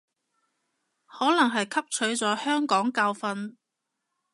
[1.05, 3.53] 可能係汲取咗香港教訓